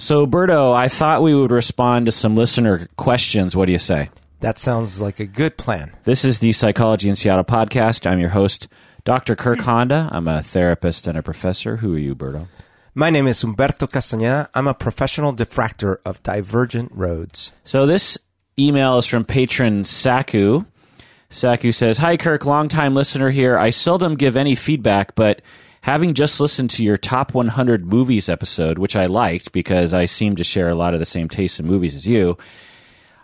[0.00, 3.56] So, Berto, I thought we would respond to some listener questions.
[3.56, 4.10] What do you say?
[4.38, 5.90] That sounds like a good plan.
[6.04, 8.08] This is the Psychology in Seattle podcast.
[8.08, 8.68] I'm your host,
[9.02, 9.34] Dr.
[9.34, 10.08] Kirk Honda.
[10.12, 11.78] I'm a therapist and a professor.
[11.78, 12.46] Who are you, Berto?
[12.94, 14.48] My name is Humberto Castañeda.
[14.54, 17.50] I'm a professional diffractor of divergent roads.
[17.64, 18.16] So, this
[18.56, 20.64] email is from patron Saku.
[21.28, 23.58] Saku says, Hi, Kirk, longtime listener here.
[23.58, 25.42] I seldom give any feedback, but
[25.82, 30.36] having just listened to your top 100 movies episode, which I liked because I seem
[30.36, 32.36] to share a lot of the same tastes in movies as you,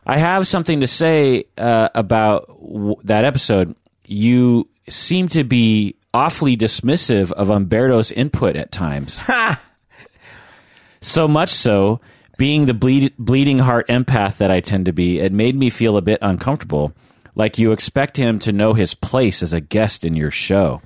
[0.06, 3.74] I have something to say uh, about w- that episode.
[4.06, 9.20] You seem to be awfully dismissive of Umberto's input at times.
[11.00, 12.00] so much so,
[12.36, 15.96] being the bleed- bleeding heart empath that I tend to be, it made me feel
[15.96, 16.92] a bit uncomfortable.
[17.34, 20.82] Like you expect him to know his place as a guest in your show.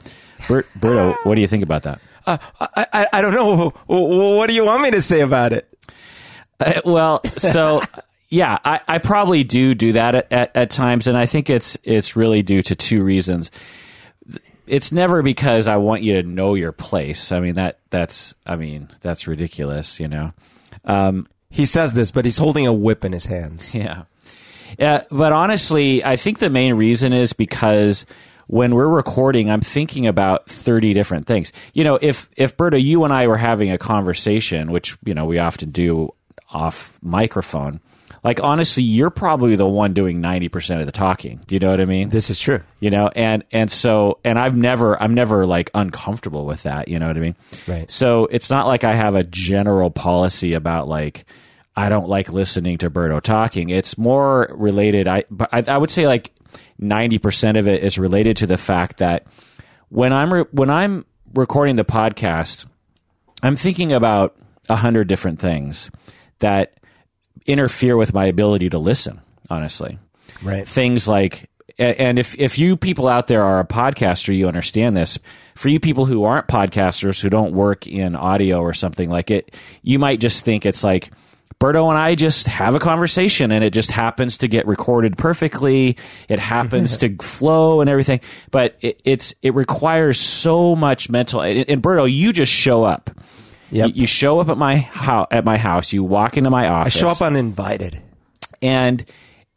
[0.47, 2.01] Bert, Berto, what do you think about that?
[2.27, 3.71] Uh, I, I, I don't know.
[3.87, 5.69] What do you want me to say about it?
[6.61, 7.81] Uh, well, so
[8.29, 11.77] yeah, I, I probably do do that at, at, at times, and I think it's
[11.85, 13.51] it's really due to two reasons.
[14.67, 17.33] It's never because I want you to know your place.
[17.33, 20.33] I mean that that's I mean that's ridiculous, you know.
[20.85, 23.75] Um, He says this, but he's holding a whip in his hands.
[23.75, 24.03] yeah.
[24.79, 28.05] Yeah, but honestly, I think the main reason is because
[28.49, 31.53] when we're recording, I'm thinking about 30 different things.
[31.73, 35.25] You know, if if Berto, you and I were having a conversation, which, you know,
[35.27, 36.13] we often do
[36.51, 37.79] off microphone,
[38.25, 41.41] like honestly, you're probably the one doing 90% of the talking.
[41.47, 42.09] Do you know what I mean?
[42.09, 42.61] This is true.
[42.81, 46.99] you know and and so and i've never i'm never like uncomfortable with that you
[46.99, 47.35] know what i mean
[47.67, 47.91] Right.
[47.91, 51.25] so it's not like i have a general policy about like
[51.77, 55.91] i don't like listening to berto talking it's more related i but i, I would
[55.91, 56.31] say like
[56.81, 59.27] 90% of it is related to the fact that
[59.89, 61.05] when i'm re- when i'm
[61.35, 62.67] recording the podcast
[63.43, 64.37] i'm thinking about
[64.69, 65.91] a hundred different things
[66.41, 66.75] that
[67.47, 69.21] interfere with my ability to listen
[69.51, 69.99] honestly
[70.43, 70.67] Right.
[70.69, 71.49] things like
[71.79, 75.19] and if if you people out there are a podcaster you understand this
[75.55, 79.55] for you people who aren't podcasters who don't work in audio or something like it
[79.83, 81.11] you might just think it's like
[81.61, 85.97] Berto and I just have a conversation and it just happens to get recorded perfectly.
[86.29, 88.21] It happens to flow and everything,
[88.51, 91.41] but it, it's it requires so much mental.
[91.41, 93.11] And, and Berto, you just show up.
[93.71, 93.89] Yep.
[93.89, 95.27] You, you show up at my house.
[95.31, 96.97] At my house, you walk into my office.
[96.97, 98.01] I show up uninvited.
[98.63, 99.05] and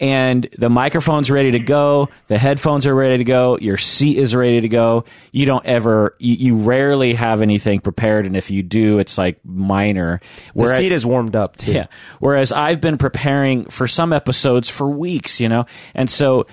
[0.02, 4.36] and the microphone's ready to go the headphones are ready to go your seat is
[4.36, 5.06] ready to go.
[5.32, 9.40] You don't ever you, you rarely have anything prepared and if you do it's like
[9.46, 10.20] minor.
[10.56, 11.72] The seat is warmed up too.
[11.72, 11.86] yeah.
[12.20, 15.66] Whereas i've been preparing for some episodes for weeks you know?
[15.94, 16.48] And so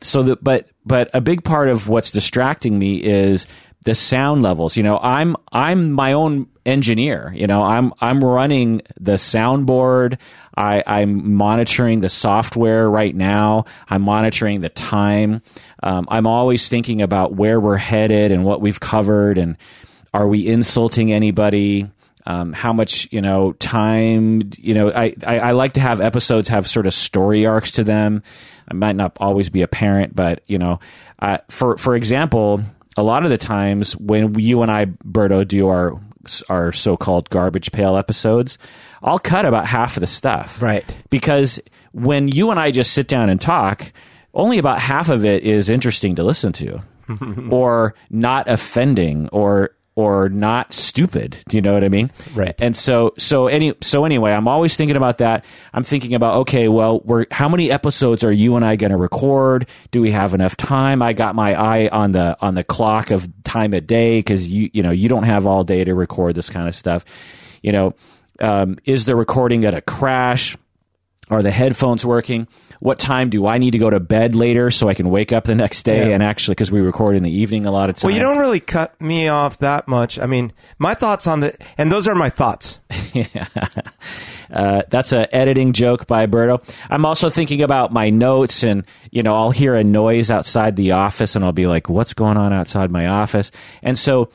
[0.00, 3.46] so that but but a big part of what's distracting me is
[3.84, 4.76] the sound levels.
[4.76, 10.18] You know i'm i'm my own engineer you know i'm i'm running the soundboard.
[10.56, 13.66] I i'm monitoring the software right now.
[13.88, 15.42] I'm monitoring the time.
[15.82, 19.56] Um, i'm always thinking about where we're headed and what we've covered and
[20.14, 21.90] are we insulting anybody?
[22.26, 26.48] Um, how much you know time you know I, I i like to have episodes
[26.48, 28.22] have sort of story arcs to them.
[28.66, 30.80] I might not always be a parent but you know
[31.18, 32.62] uh, for for example
[32.96, 36.00] a lot of the times when you and i berto do our
[36.48, 38.56] our so-called garbage pail episodes
[39.02, 40.84] i'll cut about half of the stuff Right.
[41.10, 41.60] because
[41.92, 43.92] when you and i just sit down and talk
[44.32, 46.82] only about half of it is interesting to listen to
[47.50, 51.38] or not offending or or not stupid.
[51.48, 52.10] Do you know what i mean?
[52.34, 52.60] Right.
[52.60, 55.44] and so so any so anyway i'm always thinking about that.
[55.72, 58.96] I'm thinking about okay well we're how many episodes are you and i going to
[58.96, 59.68] record?
[59.90, 61.02] Do we have enough time?
[61.02, 64.70] I got my eye on the on the clock of time of day because you
[64.72, 67.04] you know you don't have all day to record this kind of stuff.
[67.62, 67.94] You know
[68.40, 70.56] um, is the recording going to crash
[71.30, 72.46] are the headphones working?
[72.80, 75.44] What time do I need to go to bed later so I can wake up
[75.44, 76.08] the next day?
[76.08, 76.14] Yeah.
[76.14, 78.04] And actually, because we record in the evening a lot of times.
[78.04, 80.18] Well, you don't really cut me off that much.
[80.18, 82.78] I mean, my thoughts on the, and those are my thoughts.
[84.52, 86.62] Uh, that's a editing joke by Berto.
[86.88, 90.92] I'm also thinking about my notes, and you know, I'll hear a noise outside the
[90.92, 93.50] office, and I'll be like, "What's going on outside my office?"
[93.82, 94.28] And so.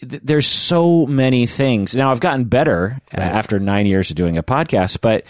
[0.00, 1.94] th- There's so many things.
[1.96, 5.24] Now I've gotten better uh, after nine years of doing a podcast, but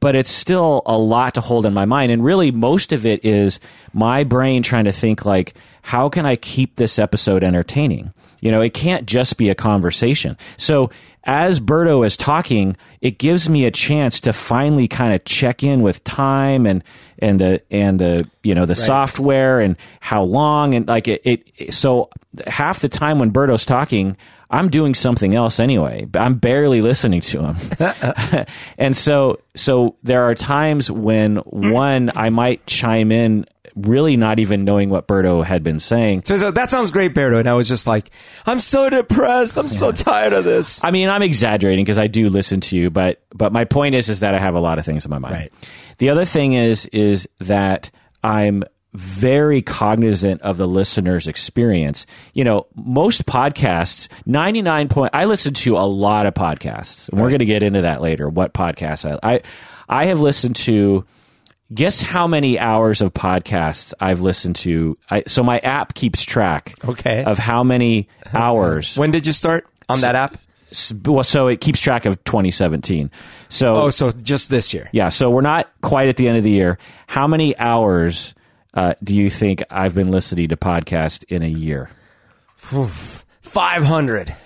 [0.00, 2.10] but it's still a lot to hold in my mind.
[2.10, 3.60] And really, most of it is
[3.92, 8.12] my brain trying to think like, how can I keep this episode entertaining?
[8.40, 10.36] You know, it can't just be a conversation.
[10.56, 10.90] So
[11.24, 15.82] as Berto is talking, it gives me a chance to finally kind of check in
[15.82, 16.82] with time and
[17.18, 21.74] and the and the you know the software and how long and like it, it.
[21.74, 22.08] So
[22.46, 24.16] half the time when Berto's talking,
[24.50, 26.08] I'm doing something else anyway.
[26.14, 27.56] I'm barely listening to him,
[28.78, 33.44] and so so there are times when one I might chime in
[33.74, 36.22] really not even knowing what Berto had been saying.
[36.24, 37.38] So, so that sounds great, Berto.
[37.38, 38.10] And I was just like,
[38.46, 39.56] I'm so depressed.
[39.58, 40.82] I'm so tired of this.
[40.84, 44.08] I mean, I'm exaggerating because I do listen to you, but but my point is
[44.08, 45.34] is that I have a lot of things in my mind.
[45.34, 45.52] Right.
[45.98, 47.90] The other thing is is that
[48.22, 52.06] I'm very cognizant of the listener's experience.
[52.34, 57.08] You know, most podcasts, 99 point, I listen to a lot of podcasts.
[57.08, 59.40] And we're going to get into that later, what podcasts I, I,
[59.88, 61.04] I have listened to,
[61.72, 64.96] guess how many hours of podcasts I've listened to.
[65.10, 67.24] I, so my app keeps track Okay.
[67.24, 68.96] of how many hours.
[68.96, 70.36] When did you start on that app?
[71.04, 73.10] Well, so it keeps track of 2017.
[73.48, 74.88] So Oh, so just this year.
[74.92, 76.78] yeah, so we're not quite at the end of the year.
[77.08, 78.34] How many hours
[78.74, 81.90] uh, do you think I've been listening to podcast in a year?
[82.56, 84.36] 500.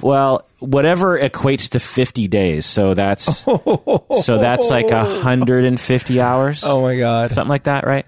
[0.00, 2.64] Well, whatever equates to 50 days.
[2.66, 6.62] So that's so that's like 150 hours.
[6.64, 7.30] Oh my God.
[7.30, 8.06] Something like that, right?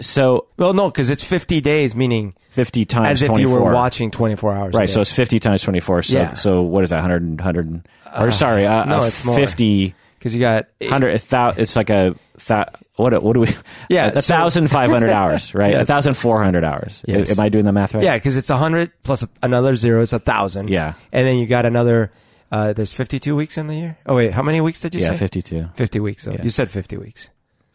[0.00, 3.58] So Well, no, because it's 50 days, meaning 50 times as if 24.
[3.58, 4.74] you were watching 24 hours.
[4.74, 6.04] Right, so it's 50 times 24.
[6.04, 6.34] So Yeah.
[6.34, 6.96] so what is that?
[7.02, 7.82] 100 100
[8.18, 9.36] or sorry, uh, no, uh, it's more.
[9.36, 12.14] 50 because you got hundred a thou, it's like a
[12.96, 13.48] what what do we
[13.88, 15.82] Yeah, a thousand five hundred hours right Yes.
[15.82, 17.30] a thousand four hundred hours Yes.
[17.36, 20.02] am I doing the math right Yeah, because it's a hundred plus another zero.
[20.02, 20.68] It's a thousand.
[20.68, 20.94] Yeah.
[21.12, 22.12] and then you got another.
[22.52, 23.98] Uh, there's 52 weeks in the year.
[24.06, 25.06] Oh wait, how many weeks did you say?
[25.08, 25.18] yeah say?
[25.18, 26.22] fifty two 50 weeks.
[26.24, 27.28] So you said 50 weeks.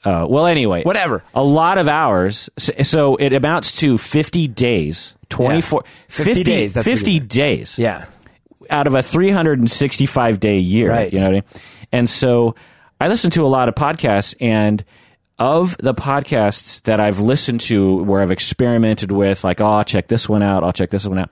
[0.06, 1.24] uh, well anyway Whatever.
[1.36, 5.92] a lot of hours so, so it amounts to fifty days twenty four Yeah.
[6.26, 8.06] 50 days, that's 50 days Yeah.
[8.70, 10.90] out of a 365 day year.
[10.90, 11.12] Right.
[11.12, 11.44] You know what I mean?
[11.92, 12.56] And so
[13.00, 14.84] I listen to a lot of podcasts and
[15.38, 20.08] of the podcasts that I've listened to where I've experimented with, like, oh, I'll check
[20.08, 21.32] this one out, I'll check this one out.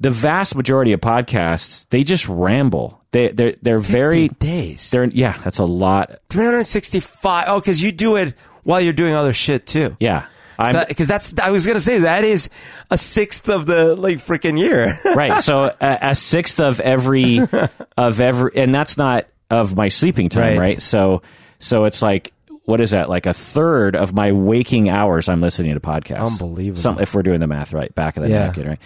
[0.00, 3.02] The vast majority of podcasts, they just ramble.
[3.10, 4.90] They they're they're very 50 days.
[4.90, 6.20] they're yeah, that's a lot.
[6.30, 7.44] 365.
[7.48, 9.96] Oh, because you do it while you're doing other shit too.
[9.98, 10.26] Yeah.
[10.58, 12.50] Because that's I was gonna say that is
[12.90, 14.98] a sixth of the like freaking year.
[15.16, 15.40] right.
[15.42, 17.40] So a, a sixth of every
[17.96, 20.58] of every, and that's not of my sleeping time, Right.
[20.58, 20.82] right?
[20.82, 21.22] So
[21.58, 22.32] so it's like
[22.64, 23.08] what is that?
[23.08, 26.32] Like a third of my waking hours, I'm listening to podcasts.
[26.32, 26.78] Unbelievable.
[26.80, 28.44] Some, if we're doing the math right, back of the Yeah.
[28.46, 28.78] napkin, right?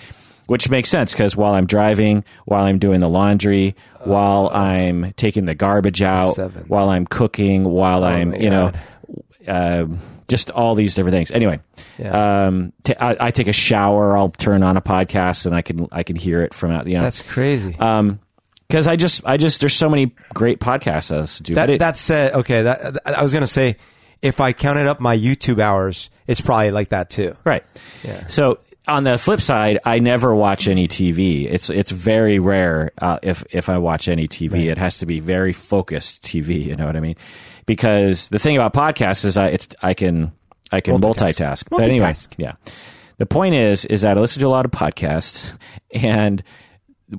[0.46, 3.74] Which makes sense because while I'm driving, while I'm doing the laundry,
[4.04, 6.64] while I'm taking the garbage out, Seven.
[6.68, 8.72] while I'm cooking, while I'm my you know.
[9.48, 9.98] Um,
[10.28, 11.30] just all these different things.
[11.32, 11.58] Anyway,
[11.98, 12.46] Yeah.
[12.46, 14.16] um, t- I, I take a shower.
[14.16, 16.86] I'll turn on a podcast and I can I can hear it from out.
[16.86, 17.76] You know, That's crazy.
[17.80, 18.20] um,
[18.72, 21.54] because I just I just there's so many great podcasts I listen to.
[21.56, 22.62] that it, that said, okay.
[22.62, 23.76] That I was gonna say,
[24.22, 27.36] if I counted up my YouTube hours, it's probably like that too.
[27.44, 27.62] right.
[28.02, 28.26] Yeah.
[28.28, 31.44] So on the flip side, I never watch any TV.
[31.44, 34.70] It's it's very rare uh, if if I watch any TV.
[34.70, 36.64] It has to be very focused TV.
[36.64, 37.16] You know what I mean?
[37.66, 40.32] Because the thing about podcasts is I it's I can
[40.70, 41.34] I can Multitask.
[41.34, 41.64] multitask.
[41.68, 42.52] But anyway, yeah.
[43.18, 45.52] The point is is that I listen to a lot of podcasts
[45.92, 46.42] and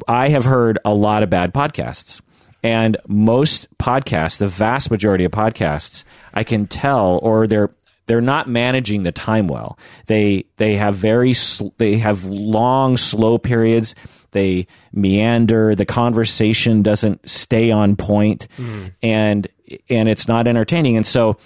[0.07, 2.21] I have heard a lot of bad podcasts.
[2.63, 7.71] And most podcasts, the vast majority of podcasts, I can tell, or they're
[8.05, 9.77] they're not managing the time well.
[10.07, 13.95] They they have very sl- they have long slow periods.
[14.31, 15.75] They meander.
[15.75, 18.87] The conversation doesn't stay on point, hmm.
[19.01, 19.47] and
[19.89, 20.95] and it's not entertaining.
[20.95, 21.37] And so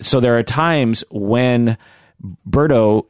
[0.00, 1.76] so there are times when
[2.48, 3.04] Berto,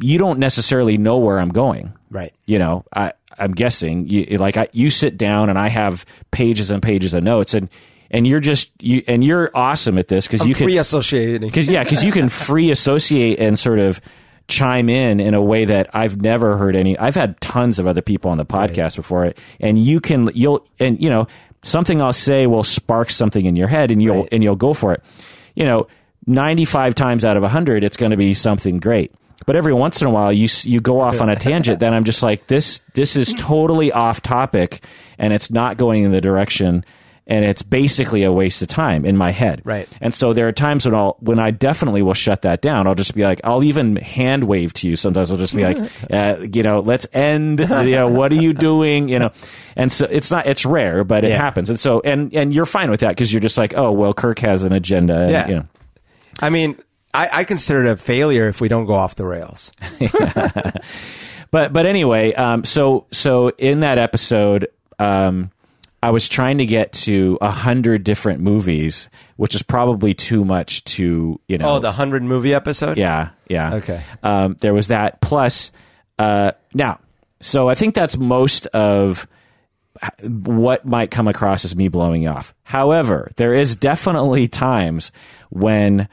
[0.00, 2.34] you don't necessarily know where I'm going Right.
[2.46, 6.70] you know i i'm guessing you like I, you sit down and i have pages
[6.70, 7.68] and pages of notes and
[8.10, 11.48] and you're just you and you're awesome at this because you can Free associating.
[11.48, 14.00] because yeah because you can free associate and sort of
[14.48, 18.02] chime in in a way that i've never heard any i've had tons of other
[18.02, 21.28] people on the podcast before it and you can you'll and you know
[21.62, 24.28] something i'll say will spark something in your head and you'll Right.
[24.32, 25.04] and you'll go for it
[25.54, 25.86] you know
[26.26, 29.12] 95 times out of 100 it's going to be something great
[29.46, 32.04] but every once in a while you you go off on a tangent then i'm
[32.04, 34.84] just like this this is totally off topic
[35.18, 36.84] and it's not going in the direction
[37.26, 39.88] and it's basically a waste of time in my head Right.
[40.00, 42.88] and so there are times when I'll when I definitely will shut that down.
[42.88, 44.96] I'll just be like, I'll even hand wave to you.
[44.96, 45.76] Sometimes I'll just be like,
[46.10, 47.60] uh, you know, let's end.
[47.60, 49.08] You know, what are you doing?
[49.08, 49.30] You know,
[49.76, 51.36] and so it's not it's rare, but it Yeah.
[51.36, 51.70] happens.
[51.70, 54.40] And so and and you're fine with that because you're just like, oh well, Kirk
[54.40, 55.14] has an agenda.
[55.20, 55.48] And, Yeah.
[55.48, 55.66] You know.
[56.40, 56.76] I mean,
[57.12, 59.72] I, I consider it a failure if we don't go off the rails.
[61.50, 65.50] But but anyway, um, so so in that episode, um,
[66.02, 70.84] I was trying to get to a hundred different movies, which is probably too much
[70.84, 71.76] to you know.
[71.76, 72.98] Oh, the hundred movie episode.
[72.98, 73.74] yeah, yeah.
[73.74, 74.02] Okay.
[74.22, 75.20] Um, there was that.
[75.20, 75.72] Plus,
[76.18, 77.00] uh, now,
[77.40, 79.26] so I think that's most of
[80.22, 82.54] what might come across as me blowing off.
[82.62, 85.10] However, there is definitely times
[85.50, 86.08] when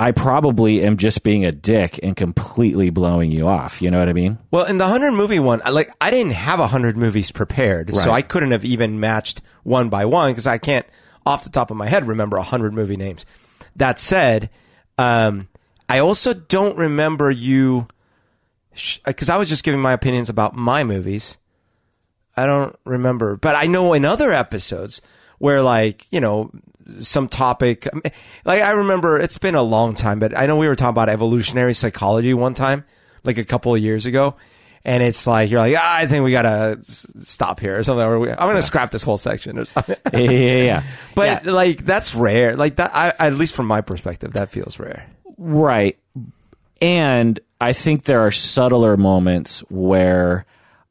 [0.00, 3.82] I probably am just being a dick and completely blowing you off.
[3.82, 4.38] You know what I mean?
[4.50, 8.10] Well, in the hundred movie one, like I didn't have a hundred movies prepared, so
[8.10, 10.86] I couldn't have even matched one by one because I can't,
[11.26, 13.26] off the top of my head, remember a hundred movie names.
[13.76, 14.48] That said,
[14.96, 15.48] um,
[15.86, 17.86] I also don't remember you
[19.04, 21.36] because I was just giving my opinions about my movies.
[22.38, 25.02] I don't remember, but I know in other episodes
[25.36, 26.50] where like, you know,
[27.00, 27.86] some topic,
[28.44, 31.08] like I remember it's been a long time, but I know we were talking about
[31.08, 32.84] evolutionary psychology one time,
[33.24, 34.36] like a couple of years ago.
[34.82, 38.04] And it's like, you're like, ah, I think we gotta stop here or something.
[38.04, 39.96] Or I'm gonna scrap this whole section or something.
[40.12, 40.82] Yeah, yeah, yeah.
[41.14, 41.52] but Yeah.
[41.52, 42.56] like, that's rare.
[42.56, 45.06] Like that, I, at least from my perspective, that feels rare.
[45.36, 45.98] Right.
[46.80, 50.46] And I think there are subtler moments where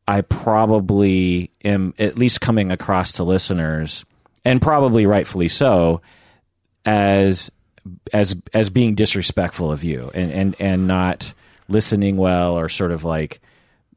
[0.07, 4.05] I probably am at least coming across to listeners,
[4.45, 6.01] and probably rightfully so,
[6.85, 7.51] as
[8.13, 11.33] as as being disrespectful of you and, and, and not
[11.67, 13.41] listening well or sort of like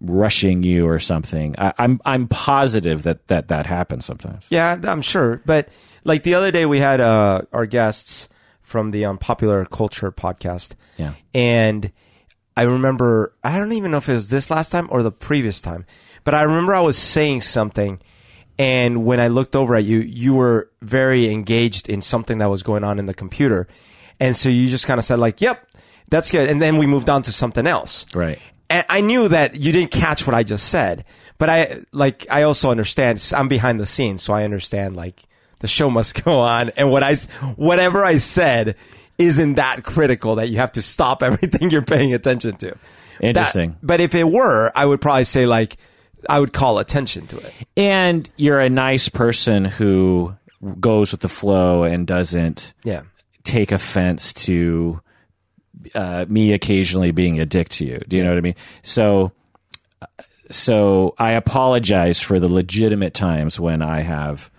[0.00, 1.54] rushing you or something.
[1.58, 4.46] I, I'm I'm positive that, that that happens sometimes.
[4.50, 5.42] Yeah, I'm sure.
[5.46, 5.68] But
[6.04, 8.28] like the other day, we had uh, our guests
[8.62, 10.74] from the Unpopular Culture podcast.
[10.96, 11.14] Yeah.
[11.34, 11.92] And
[12.56, 15.60] I remember, I don't even know if it was this last time or the previous
[15.60, 15.86] time,
[16.24, 18.00] but I remember I was saying something.
[18.58, 22.62] And when I looked over at you, you were very engaged in something that was
[22.62, 23.66] going on in the computer.
[24.20, 25.66] And so you just kind of said, like, yep,
[26.08, 26.48] that's good.
[26.48, 28.06] And then we moved on to something else.
[28.14, 28.38] Right.
[28.70, 31.04] And I knew that you didn't catch what I just said,
[31.38, 33.32] but I like I also understand.
[33.36, 35.20] I'm behind the scenes, so I understand like
[35.58, 37.14] the show must go on, and what I
[37.56, 38.76] whatever I said
[39.18, 42.68] isn't that critical that you have to stop everything you're paying attention to.
[42.68, 42.78] That-
[43.20, 43.76] Interesting.
[43.82, 45.76] but if it were, I would probably say like
[46.28, 47.52] I would call attention to it.
[47.76, 50.34] And you're a nice person who
[50.80, 53.02] goes with the flow and doesn't Yeah.
[53.44, 55.00] take offense to
[55.94, 58.00] uh, me occasionally being a dick to you.
[58.06, 58.54] Do you know what I mean?
[58.82, 59.32] So,
[60.50, 64.50] so I apologize for the legitimate times when I have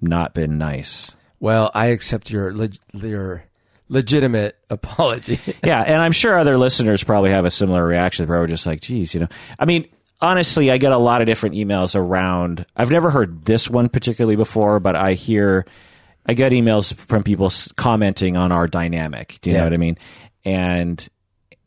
[0.00, 1.12] not been nice.
[1.40, 3.44] Well, I accept your leg- your
[3.88, 5.38] legitimate apology.
[5.62, 8.26] yeah, and I'm sure other listeners probably have a similar reaction.
[8.26, 9.28] Where we're just like, geez, you know.
[9.58, 9.86] I mean,
[10.20, 12.64] honestly, I get a lot of different emails around.
[12.76, 15.66] I've never heard this one particularly before, but I hear,
[16.26, 19.38] I get emails from people commenting on our dynamic.
[19.42, 19.60] Do you Yeah.
[19.60, 19.98] know what I mean?
[20.44, 21.08] And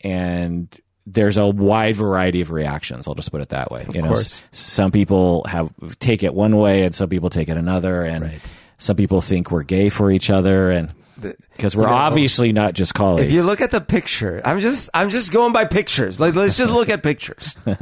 [0.01, 0.68] and
[1.06, 3.08] there's a wide variety of reactions.
[3.08, 3.86] I'll just put it that way.
[3.94, 4.44] you know, course.
[4.51, 8.41] some people have take it one way, and some people take it another, and Right.
[8.77, 10.91] some people think we're gay for each other, and
[11.22, 11.98] because we're you know, oh.
[11.98, 13.28] obviously not just colleagues.
[13.28, 16.20] if you look at the picture, I'm just I'm just going by pictures.
[16.20, 17.56] Like let's just look at pictures.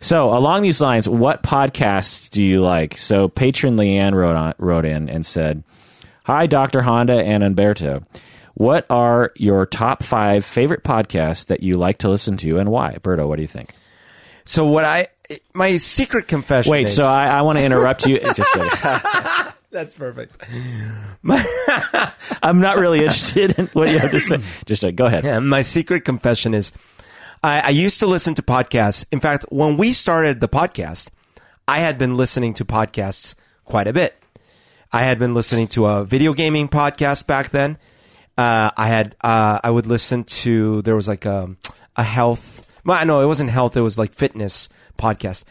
[0.00, 2.96] So along these lines, what podcasts do you like?
[2.98, 5.64] So patron Leanne wrote on, wrote in and said,
[6.22, 8.04] "Hi, Doctor Honda and Umberto.
[8.54, 12.98] What are your top five favorite podcasts that you like to listen to, and why?"
[13.02, 13.74] Berto, what do you think?
[14.44, 15.08] So what I
[15.54, 16.70] my secret confession.
[16.70, 18.18] Wait, is, so I, I want to interrupt you.
[18.34, 18.56] Just.
[19.78, 20.34] that's perfect.
[22.42, 24.40] I'm not really interested in what you have to say.
[24.66, 25.22] Just uh, go ahead.
[25.22, 26.72] Yeah, my secret confession is
[27.44, 29.04] I, I used to listen to podcasts.
[29.12, 31.10] In fact, when we started the podcast,
[31.68, 34.20] I had been listening to podcasts quite a bit.
[34.92, 37.78] I had been listening to a video gaming podcast back then.
[38.36, 41.54] Uh, I had uh, I would listen to there was like a
[41.94, 42.66] a health.
[42.84, 43.76] Well, no, it wasn't health.
[43.76, 44.68] It was like fitness
[44.98, 45.44] podcast.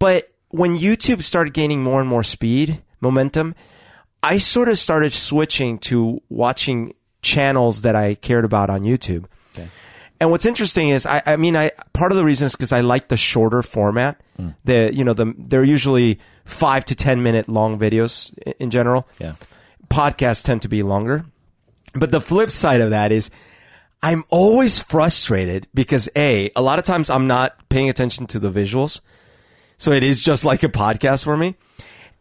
[0.00, 3.54] But when YouTube started gaining more and more speed, momentum,
[4.22, 9.24] I sort of started switching to watching channels that I cared about on YouTube.
[10.22, 12.82] And what's interesting is, I, I mean, I part of the reason is because I
[12.82, 14.20] like the shorter format.
[14.36, 14.48] Hmm.
[14.64, 19.08] The you know the they're usually five to ten minute long videos i- in general.
[19.18, 19.32] Yeah.
[19.88, 21.24] Podcasts tend to be longer,
[21.94, 23.30] but the flip side of that is,
[24.02, 28.50] I'm always frustrated because a a lot of times I'm not paying attention to the
[28.50, 29.00] visuals,
[29.78, 31.54] so it is just like a podcast for me.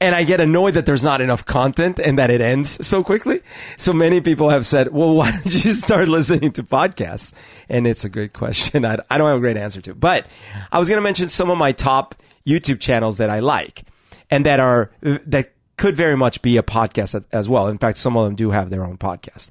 [0.01, 3.41] And I get annoyed that there's not enough content and that it ends so quickly.
[3.77, 7.33] So many people have said, well, why don't you start listening to podcasts?
[7.67, 8.85] And it's a great question.
[8.85, 10.25] I, I don't have a great answer to, but
[10.71, 12.15] I was going to mention some of my top
[12.45, 13.83] YouTube channels that I like
[14.29, 17.67] and that are, that could very much be a podcast as well.
[17.67, 19.49] In fact, some of them do have their own podcast.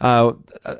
[0.00, 0.32] Uh,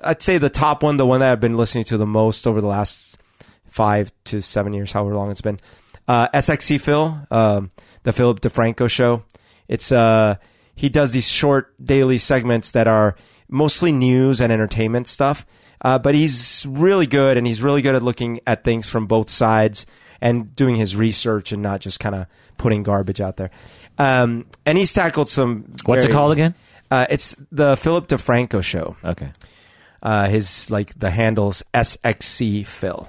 [0.02, 2.60] I'd say the top one, the one that I've been listening to the most over
[2.60, 3.18] the last
[3.66, 5.58] five to seven years, however long it's been.
[6.06, 7.70] Uh, SXE Phil, um,
[8.04, 9.24] the Philip DeFranco show.
[9.68, 10.36] It's uh
[10.76, 13.16] he does these short daily segments that are
[13.48, 15.46] mostly news and entertainment stuff.
[15.80, 19.28] Uh, but he's really good, and he's really good at looking at things from both
[19.28, 19.84] sides
[20.20, 23.50] and doing his research and not just kind of putting garbage out there.
[23.98, 25.74] Um, and he's tackled some.
[25.84, 26.54] What's it called again?
[26.90, 28.96] Uh, it's the Philip DeFranco show.
[29.04, 29.30] Okay.
[30.02, 33.08] Uh, his like the handles SXE Phil.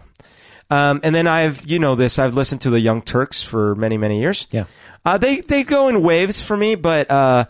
[0.70, 3.98] Um, and then I've you know this I've listened to the Young Turks for many
[3.98, 4.48] many years.
[4.52, 4.66] Yeah.
[5.06, 7.46] Uh, they they go in waves for me, but uh,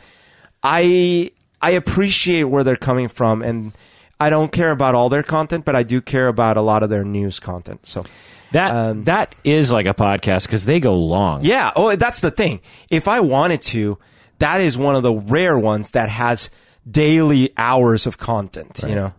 [0.63, 1.31] I
[1.61, 3.71] I appreciate where they're coming from, and
[4.19, 6.89] I don't care about all their content, but I do care about a lot of
[6.89, 7.87] their news content.
[7.87, 8.03] So
[8.51, 11.43] That that is like a podcast because they go long.
[11.43, 12.59] yeah, oh that's the thing.
[12.89, 13.97] If I wanted to,
[14.39, 16.49] that is one of the rare ones that has
[16.89, 18.81] daily hours of content.
[18.87, 19.13] You know.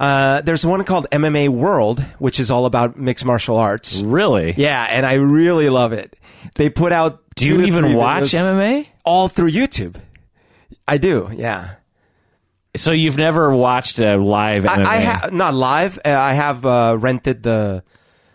[0.00, 4.00] Uh, there's one called MMA World, which is all about mixed martial arts.
[4.00, 4.54] Really?
[4.56, 6.16] Yeah, and I really love it.
[6.54, 7.22] They put out.
[7.34, 8.86] Do you even watch MMA?
[9.04, 9.96] All through YouTube.
[10.86, 11.30] I do.
[11.34, 11.74] Yeah.
[12.76, 14.84] So you've never watched a live MMA?
[14.84, 15.98] I, I have not live.
[16.04, 17.82] uh, I have uh, rented the.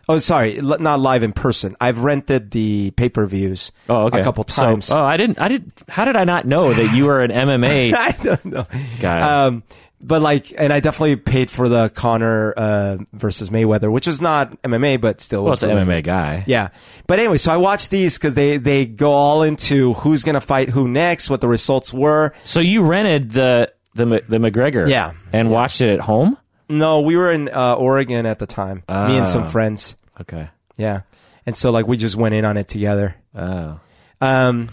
[0.09, 1.77] Oh, sorry, not live in person.
[1.79, 3.71] I've rented the pay per views.
[3.89, 4.19] oh, okay.
[4.19, 4.91] a couple So- times.
[4.91, 5.39] oh, I didn't.
[5.39, 5.71] I did.
[5.87, 8.67] How did I not know that you were an MMA I don't know.
[8.99, 9.45] guy?
[9.45, 9.63] Um,
[10.05, 14.61] but like, and I definitely paid for the Conor uh, versus Mayweather, which is not
[14.63, 15.43] MMA, but still.
[15.43, 16.43] well, was it's an MMA guy.
[16.45, 16.69] Yeah.
[17.07, 20.41] But anyway, so I watched these because they, they go all into who's going to
[20.41, 22.33] fight who next, what the results were.
[22.43, 25.13] So you rented the the the McGregor, Yeah.
[25.31, 26.35] and watched it at home.
[26.69, 29.47] No, we were in uh, Oregon at the time, me and some Ah.
[29.49, 29.95] friends.
[30.21, 30.49] Okay.
[30.77, 31.01] Yeah.
[31.45, 33.15] And so like we just went in on it together.
[33.35, 33.79] Oh,
[34.21, 34.69] Um,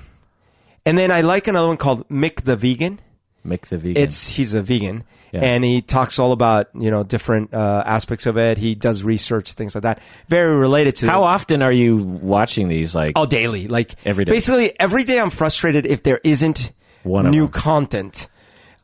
[0.87, 3.01] and then I like another one called Mick the Vegan.
[3.47, 4.03] Mick the vegan.
[4.03, 5.41] It's he's a vegan, Yeah.
[5.41, 8.59] and he talks all about you know different uh, aspects of it.
[8.59, 12.95] He does research things like that, very related to How often are you watching these?
[12.95, 14.33] Like, Oh, daily, like Every day.
[14.33, 16.71] Basically, every day I'm frustrated if there isn't
[17.03, 17.53] One new them.
[17.53, 18.29] content.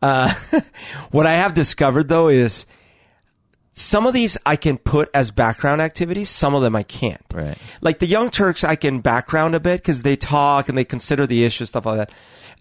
[0.02, 0.32] Uh,
[1.10, 2.64] what I have discovered though is
[3.78, 6.30] some of these I can put as background activities.
[6.30, 7.22] Some of them I can't.
[7.32, 7.58] Right.
[7.82, 11.26] Like the Young Turks, I can background a bit because they talk and they consider
[11.26, 12.12] the issue, stuff like that.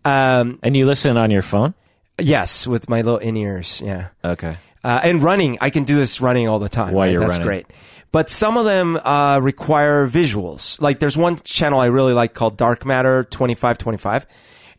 [0.03, 1.73] Um, and you listen on your phone?
[2.19, 3.81] yes, with my little in ears.
[3.83, 4.09] Yeah.
[4.23, 4.57] Okay.
[4.83, 6.93] Uh, and running, I can do this running all the time.
[6.93, 7.11] While right?
[7.11, 7.47] you're That's running.
[7.47, 7.65] great.
[8.11, 10.79] But some of them uh, require visuals.
[10.79, 14.25] Like there's one channel I really like called Dark Matter 2525,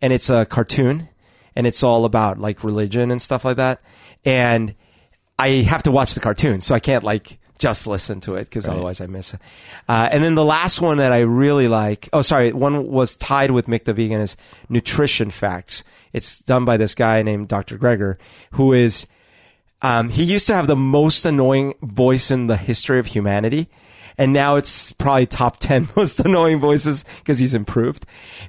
[0.00, 1.08] and it's a cartoon,
[1.54, 3.80] and it's all about like religion and stuff like that.
[4.24, 4.74] And
[5.38, 8.68] I have to watch the cartoon, so I can't like just listen to it because
[8.68, 9.40] otherwise I miss it.
[9.88, 13.51] Uh, and then the last one that I really like, oh sorry, one was tied
[13.51, 14.37] with Mick the Vegan is
[14.68, 15.83] Nutrition Facts.
[16.12, 17.79] It's done by this guy named Dr.
[17.79, 18.16] Greger,
[18.53, 19.07] who is
[19.83, 23.68] um, he used to have the most annoying voice in the history of humanity.
[24.18, 28.07] And now it's probably top 10 most annoying voices because he's improved.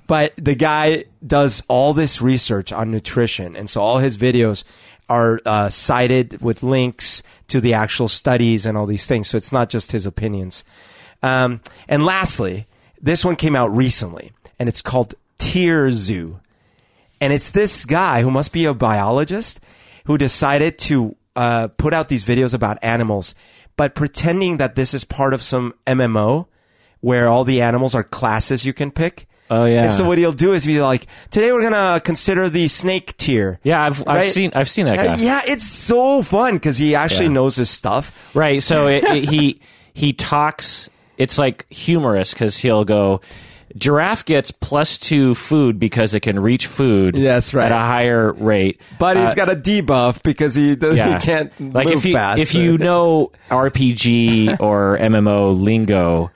[0.07, 3.55] But the guy does all this research on nutrition.
[3.55, 4.63] And so all his videos
[5.09, 9.27] are uh, cited with links to the actual studies and all these things.
[9.29, 10.63] So it's not just his opinions.
[11.23, 12.67] Um, and lastly,
[13.01, 16.39] this one came out recently and it's called TierZoo
[17.19, 19.59] and it's this guy who must be a biologist
[20.05, 23.35] who decided to uh, put out these videos about animals,
[23.75, 26.47] but pretending that this is part of some MMO
[26.99, 29.27] where all the animals are classes you can pick.
[29.49, 29.83] Oh, yeah.
[29.85, 33.59] And so what he'll do is be like, today we're gonna consider the snake tier.
[33.63, 34.31] Yeah, I've I've Right?
[34.31, 35.13] seen I've seen that guy.
[35.13, 37.31] Uh, yeah, it's so fun because he actually Yeah.
[37.33, 38.11] knows his stuff.
[38.33, 38.61] Right.
[38.61, 39.59] So it, it, he
[39.93, 40.89] he talks.
[41.17, 43.21] It's like humorous because he'll go.
[43.75, 47.13] Giraffe gets plus two food because it can reach food.
[47.15, 47.65] That's right.
[47.65, 51.19] At a higher rate, But he's got a debuff because he yeah.
[51.19, 52.41] he can't like move if you fast.
[52.41, 56.31] if you know RPG or MMO lingo,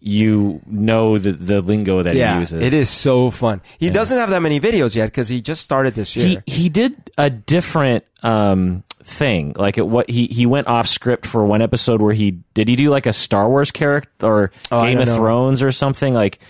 [0.00, 2.60] you know the the lingo that he uses.
[2.62, 3.60] it is so fun.
[3.78, 6.42] He doesn't have that many videos yet because he just started this year.
[6.46, 11.26] he he did a different um thing like it what he he went off script
[11.26, 14.82] for one episode where he did he do like a Star Wars character or Oh,
[14.82, 15.16] Game of know.
[15.16, 16.40] Thrones or something like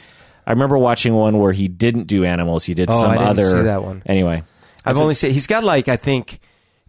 [0.46, 3.28] I remember watching one where he didn't do animals he did Oh, some I didn't
[3.30, 4.02] other see that one.
[4.06, 4.42] anyway
[4.85, 6.40] I've only seen he's got like I think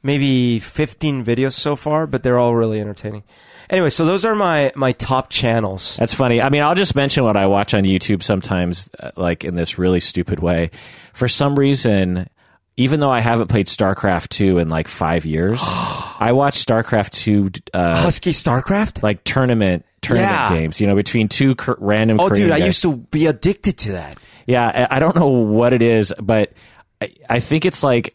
[0.04, 3.24] maybe 15 videos so far, but they're all really entertaining.
[3.70, 5.98] Anyway, so those are my my top channels.
[5.98, 6.42] That's funny.
[6.42, 9.78] I mean, I'll just mention what I watch on YouTube sometimes, uh, like in this
[9.78, 10.72] really stupid way.
[11.14, 12.30] For some reason,
[12.78, 17.52] even though I haven't played StarCraft 2 in like five years, I watch StarCraft 2
[17.74, 19.04] uh, Husky Starcraft?
[19.04, 20.50] like tournament tournament Yeah.
[20.50, 20.80] games.
[20.80, 22.20] You know, between two cur- random.
[22.22, 24.18] Oh, dude, I used to be addicted to that.
[24.46, 26.54] Yeah, I I don't know what it is, but
[27.02, 28.14] I, I think it's like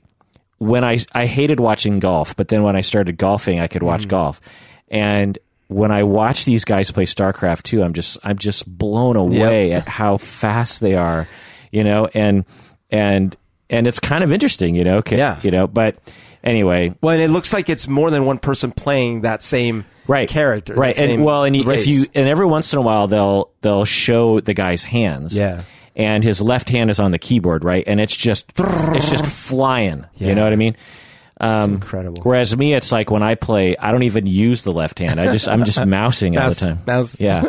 [0.58, 3.86] when I I hated watching golf, but then when I started golfing, I could Mm.
[3.86, 4.40] watch golf.
[4.92, 5.36] And
[5.68, 9.88] when I watch these guys play StarCraft 2, I'm just I'm just blown away at
[9.88, 11.26] how fast they are,
[11.72, 12.44] you know, and
[12.90, 13.34] and
[13.70, 15.40] and it's kind of interesting, you know, Yeah.
[15.42, 15.96] you know, but
[16.44, 20.28] anyway, Well, and it looks like it's more than one person playing that same right.
[20.28, 20.98] character, right.
[20.98, 21.80] and well and race.
[21.80, 25.34] if you and every once in a while they'll they'll show the guy's hands.
[25.34, 25.62] Yeah.
[25.96, 27.84] and his left hand is on the keyboard right?
[27.86, 30.04] And it's just it's just flying.
[30.16, 30.76] You know what i mean
[31.42, 32.22] um, incredible.
[32.22, 35.30] whereas me it's like when i play i don't even use the left hand i
[35.32, 37.20] just i'm just mousing all the time mouse.
[37.20, 37.42] yeah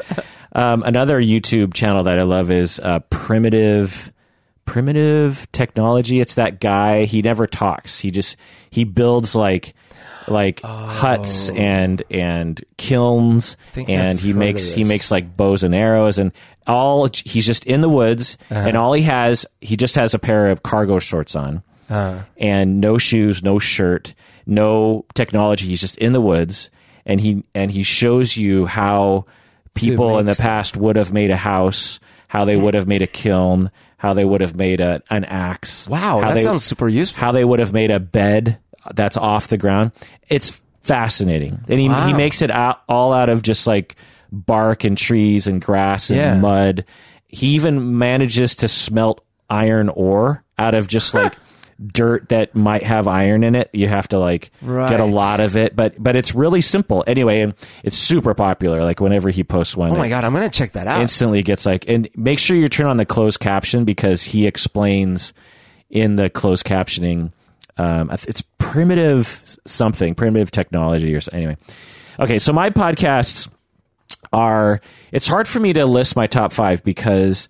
[0.53, 4.11] um, another youtube channel that i love is uh, primitive
[4.65, 8.37] primitive technology it's that guy he never talks he just
[8.69, 9.73] he builds like
[10.29, 13.83] like huts and and kilns Oh.
[13.89, 16.31] and I've he makes he makes like bows and arrows and
[16.65, 18.61] all he's just in the woods Uh-huh.
[18.67, 21.61] and all he has he just has a pair of cargo shorts on
[21.93, 22.23] Uh-huh.
[22.37, 26.69] and no shoes no shirt no technology he's just in the woods
[27.05, 29.25] and he and he shows you how
[29.73, 33.07] people in the past would have made a house how they would have made a
[33.07, 37.21] kiln how they would have made a, an axe Wow, that they- sounds super useful.
[37.21, 38.57] how they would have made a bed
[38.95, 39.91] that's off the ground.
[40.27, 42.07] It's fascinating, and he Wow.
[42.07, 43.95] he makes it out, all out of just like
[44.29, 46.39] bark and trees and grass and Yeah.
[46.41, 46.83] mud.
[47.27, 51.33] He even manages to smelt iron ore out of just like
[51.85, 53.69] dirt that might have iron in it.
[53.73, 57.41] You have to like get a lot of it, but but it's really simple anyway,
[57.41, 58.83] and it's super popular.
[58.83, 61.01] Like whenever he posts one, oh my god, I'm gonna check that out.
[61.01, 65.33] instantly gets like, and make sure you turn on the closed caption because he explains
[65.89, 67.31] in the closed captioning.
[67.77, 71.57] Um, it's primitive something, primitive technology or so, anyway.
[72.19, 73.49] Okay, so my podcasts
[74.31, 74.81] are.
[75.11, 77.49] It's hard for me to list my top five because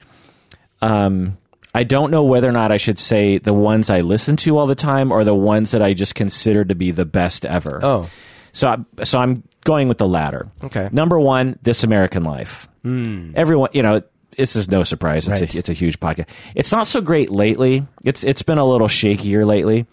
[0.81, 1.37] um,
[1.73, 4.67] I don't know whether or not I should say the ones I listen to all
[4.67, 7.79] the time or the ones that I just consider to be the best ever.
[7.83, 8.09] Oh.
[8.51, 8.67] so
[8.99, 10.51] I, so I'm going with the latter.
[10.63, 10.87] Okay.
[10.91, 12.69] Number one, This American Life.
[12.83, 13.31] Hmm.
[13.35, 14.01] Everyone, you know,
[14.37, 15.27] this is no surprise.
[15.27, 15.55] It's Right.
[15.55, 16.27] a it's a huge podcast.
[16.55, 17.85] It's not so great lately.
[18.03, 19.85] It's it's been a little shakier lately,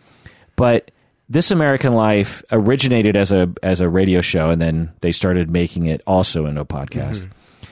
[0.57, 0.91] but
[1.29, 5.87] This American Life originated as a as a radio show, and then they started making
[5.87, 7.21] it also into a podcast.
[7.27, 7.65] Mm-hmm.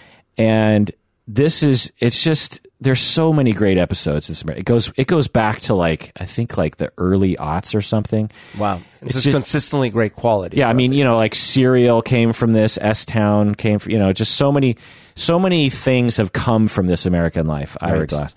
[0.43, 0.93] And
[1.27, 4.31] this is it's just there's so many great episodes.
[4.45, 8.31] It goes it goes back to like I think like the early aughts or something.
[8.57, 10.59] wow, It's this is just- consistently great quality.
[10.59, 13.99] Yeah, I mean, you know, like Serial came from this, S Town came from, you
[13.99, 14.77] know, just so many,
[15.17, 18.09] so many things have come from this American Life, Ira Right.
[18.09, 18.35] Glass.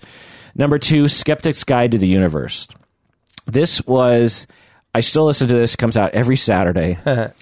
[0.54, 2.66] Number two, Skeptic's Guide to the Universe.
[3.46, 4.46] This was,
[4.94, 6.98] I still listen to this, it comes out every Saturday.
[7.06, 7.32] and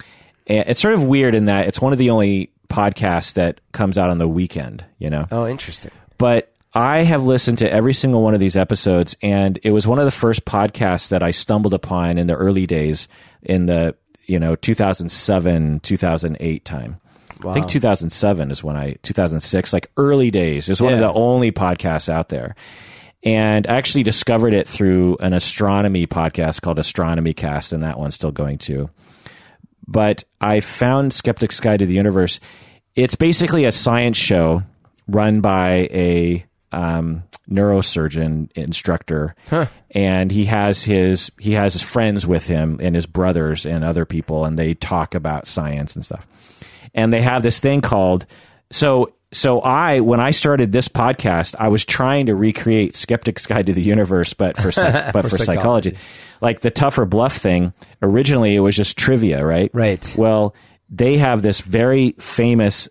[0.47, 4.11] it's sort of weird in that it's one of the only podcasts that comes out
[4.11, 5.27] on the weekend, you know?
[5.33, 5.91] oh, interesting.
[6.19, 9.99] but I have listened to every single one of these episodes, and it was one
[9.99, 13.09] of the first podcasts that I stumbled upon in the early days
[13.43, 17.01] in the you know 2007 2008 time.
[17.45, 20.69] I think 2007 is when I 2006 like early days.
[20.69, 22.55] Was one of the only podcasts out there.
[23.23, 28.15] And I actually discovered it through an astronomy podcast called Astronomy Cast, and that one's
[28.15, 28.89] still going too
[29.91, 32.39] but I found Skeptic's Guide to the Universe.
[32.95, 34.63] It's basically a science show
[35.09, 39.35] run by a um, neurosurgeon instructor,
[39.91, 44.05] and he has his he has his friends with him and his brothers and other
[44.05, 46.27] people, and they talk about science and stuff.
[46.95, 48.27] And they have this thing called
[48.71, 49.15] so.
[49.33, 53.73] So I, when I started this podcast, I was trying to recreate Skeptic's Guide to
[53.73, 55.91] the Universe, but for but for, For psychology.
[55.91, 55.97] psychology.
[56.41, 59.71] Like the tougher bluff thing, originally it was just trivia, right?
[59.73, 60.15] Right.
[60.19, 60.57] Well,
[60.89, 62.89] they have this very famous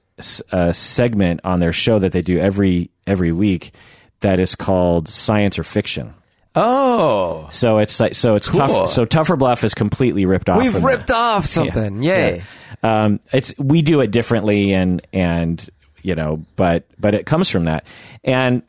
[0.53, 3.73] uh, segment on their show that they do every every week
[4.21, 6.13] that is called Science or Fiction.
[6.55, 8.59] Oh, So it's like so it's Cool.
[8.67, 8.89] tough.
[8.89, 10.59] So tougher bluff is completely ripped off.
[10.59, 11.15] we've ripped that.
[11.15, 12.01] off something.
[12.01, 12.43] Yay!
[12.83, 13.03] Yeah.
[13.05, 15.67] Um, it's we do it differently, and and
[16.01, 17.85] you know, but but it comes from that.
[18.23, 18.63] And,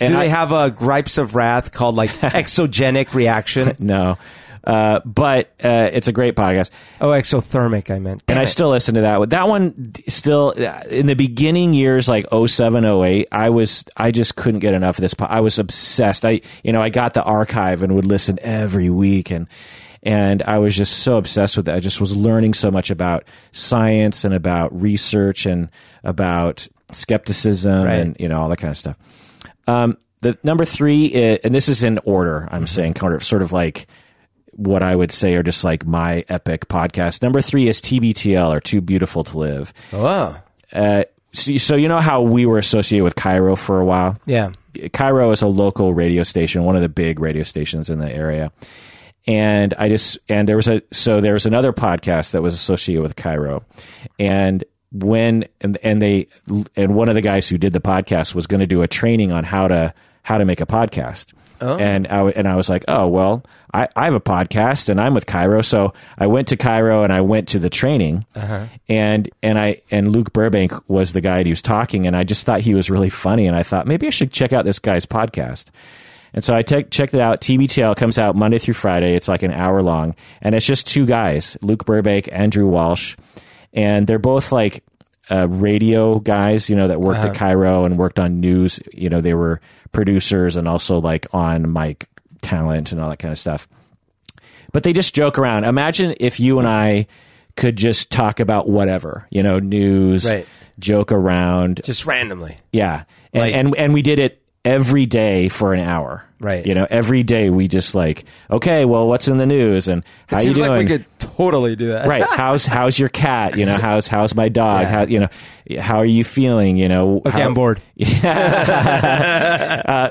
[0.00, 3.74] and Do I- they have a gripes of wrath called like exogenic reaction?
[3.80, 4.18] no?
[4.64, 6.70] Uh, but uh, it's a great podcast.
[7.00, 7.90] Oh, exothermic.
[7.90, 8.22] I meant.
[8.28, 9.28] and I still listen to that one.
[9.30, 14.60] That one still in the beginning years, like 07, 08, I was I just couldn't
[14.60, 15.14] get enough of this.
[15.14, 16.24] po- I was obsessed.
[16.24, 19.48] I you know I got the archive and would listen every week, and
[20.04, 21.74] and I was just so obsessed with it.
[21.74, 25.68] I just was learning so much about science and about research and
[26.04, 27.94] about skepticism Right.
[27.94, 28.96] and you know all that kind of stuff.
[29.66, 32.48] Um, the number three, is, and this is in order.
[32.52, 33.86] I'm saying kind of sort of like
[34.52, 37.22] what I would say are just like my epic podcast.
[37.22, 39.72] Number three is TBTL or Too Beautiful to Live.
[39.92, 40.38] oh,
[40.72, 44.18] Uh, so, so you know how we were associated with KIRO for a while.
[44.26, 44.50] yeah.
[44.74, 48.50] KIRO is a local radio station, one of the big radio stations in the area.
[49.26, 53.02] And I just and there was a so there was another podcast that was associated
[53.02, 53.62] with KIRO,
[54.18, 56.26] and when and and they
[56.74, 59.30] and one of the guys who did the podcast was going to do a training
[59.30, 61.26] on how to how to make a podcast.
[61.78, 65.14] And I and I was like, oh well, I, I have a podcast and I'm
[65.14, 68.26] with KIRO, so I went to KIRO and I went to the training,
[68.88, 72.44] and and I and Luke Burbank was the guy who was talking, and I just
[72.44, 75.06] thought he was really funny, and I thought maybe I should check out this guy's
[75.06, 75.66] podcast.
[76.34, 77.42] And so I te- checked it out.
[77.42, 79.14] TBTL comes out Monday through Friday.
[79.14, 83.16] It's like an hour long, and it's just two guys, Luke Burbank, Andrew Walsh,
[83.72, 84.82] and they're both like
[85.30, 88.80] uh, radio guys, you know, that worked at KIRO and worked on news.
[88.92, 89.60] You know, they were
[89.92, 92.08] producers and also like on mic
[92.40, 93.68] talent and all that kind of stuff.
[94.72, 95.64] But they just joke around.
[95.64, 97.06] Imagine if you and I
[97.56, 100.46] could just talk about whatever, you know, news, Right.
[100.78, 102.56] joke around, Just randomly.
[102.72, 106.24] yeah, and, Like- and and we did it every day for an hour.
[106.38, 106.64] Right.
[106.66, 110.40] You know, every day we just like, okay, well, what's in the news and how
[110.40, 110.70] you doing?
[110.70, 112.08] like we could totally do that.
[112.08, 112.22] right.
[112.30, 113.56] How's how's your cat?
[113.56, 114.82] You know, how's how's my dog?
[114.82, 114.88] Yeah.
[114.90, 115.28] How you know,
[115.80, 116.76] how are you feeling?
[116.76, 117.80] You know, Okay, how- I'm bored.
[118.00, 118.04] uh,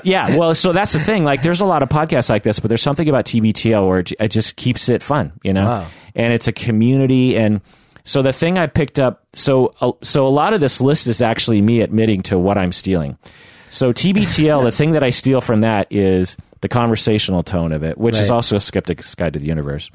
[0.04, 0.36] yeah.
[0.36, 1.24] Well, so that's the thing.
[1.24, 4.12] Like, there's a lot of podcasts like this, but there's something about TBTL where it,
[4.18, 5.66] it just keeps it fun, you know.
[5.66, 5.86] Wow.
[6.14, 7.60] And it's a community, and
[8.04, 9.24] so the thing I picked up.
[9.34, 12.72] So, uh, so a lot of this list is actually me admitting to what I'm
[12.72, 13.16] stealing.
[13.72, 17.96] So TBTL, the thing that I steal from that is the conversational tone of it,
[17.96, 19.90] which is also a skeptic's guide to the universe,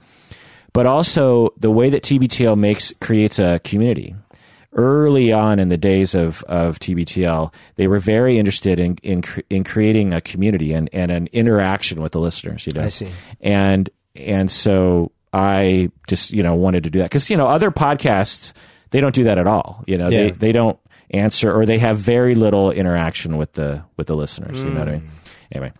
[0.73, 4.15] but also the way that TBTL makes creates a community
[4.73, 9.63] early on in the days of, of TBTL, they were very interested in in, in
[9.63, 12.65] creating a community and, and an interaction with the listeners.
[12.65, 13.09] You know, I see.
[13.41, 17.69] And and so I just you know wanted to do that because you know other
[17.69, 18.53] podcasts
[18.89, 19.83] they don't do that at all.
[19.85, 20.79] You know, they they don't
[21.11, 24.61] answer or they have very little interaction with the with the listeners.
[24.61, 25.01] You know what I mean?
[25.01, 25.07] Hmm.
[25.51, 25.73] Anyway.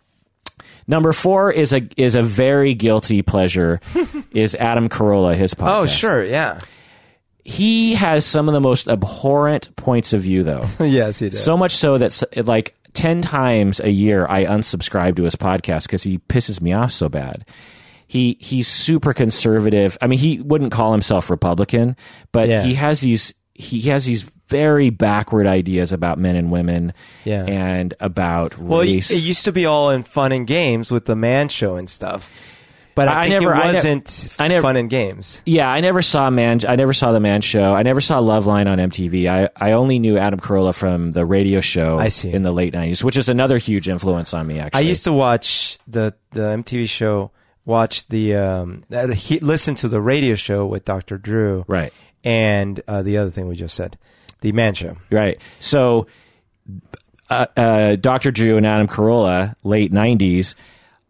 [0.89, 3.81] Number four is a is a very guilty pleasure.
[4.31, 5.79] is Adam Carolla his oh, podcast?
[5.79, 6.23] Oh, sure.
[6.23, 6.59] Yeah.
[7.43, 11.43] he has some of the most abhorrent points of view though yes, he does.
[11.43, 16.03] so much so that like 10 times a year i unsubscribe to his podcast because
[16.03, 17.45] he pisses me off so bad
[18.07, 21.95] he he's super conservative i mean he wouldn't call himself republican
[22.31, 22.63] but Yeah.
[22.63, 26.93] he has these he has these very backward ideas about men and women
[27.25, 27.45] Yeah.
[27.45, 31.05] and about well, it race it used to be all in fun and games with
[31.05, 32.29] the man show and stuff.
[32.95, 35.43] But I, I think never- I it wasn't I never- fun and games.
[35.45, 36.61] Yeah, I never saw man.
[36.67, 37.75] I never saw the Man Show.
[37.75, 39.27] I never saw Loveline on MTV.
[39.29, 41.99] I, I only knew Adam Carolla from the radio show.
[41.99, 42.31] I see.
[42.33, 44.57] in the late nineties, which is another huge influence on me.
[44.57, 47.29] Actually, I used to watch the the MTV show,
[47.65, 51.19] watch the um, uh, he, listen to the radio show with Dr.
[51.19, 53.99] Drew, right, and uh, the other thing we just said,
[54.41, 54.97] the man show.
[55.11, 55.39] right.
[55.59, 56.07] So,
[57.29, 58.31] uh, uh, Dr.
[58.31, 60.55] Drew and Adam Carolla, late nineties.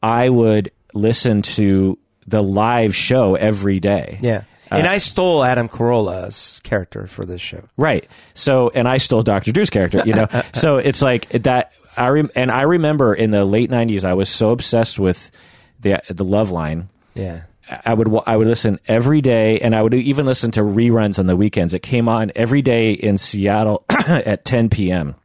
[0.01, 4.17] I would listen to the live show every day.
[4.21, 7.63] Yeah, Uh, and I stole Adam Carolla's character for this show.
[7.77, 8.07] Right.
[8.33, 9.51] So, and I stole Dr.
[9.51, 10.27] Drew's character, you know?
[10.53, 11.71] so it's like that.
[11.95, 15.31] I and I remember in the late '90s, I was so obsessed with
[15.79, 16.87] the the Loveline.
[17.15, 17.41] Yeah,
[17.85, 21.27] I would I would listen every day, and I would even listen to reruns on
[21.27, 21.73] the weekends.
[21.73, 25.15] It came on every day in Seattle at 10 p.m.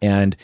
[0.00, 0.36] and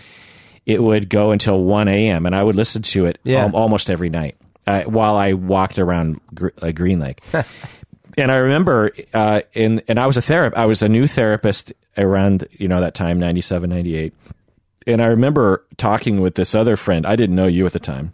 [0.66, 2.26] it would go until 1 a.m.
[2.26, 3.46] and I would listen to it Yeah.
[3.46, 7.20] al- almost every night uh, while I walked around Gr- uh, Green Lake.
[8.18, 10.58] and I remember, uh, in and I was a therapist.
[10.58, 14.12] I was a new therapist around you know that time, 97, 98.
[14.86, 17.06] And I remember talking with this other friend.
[17.06, 18.12] I didn't know you at the time,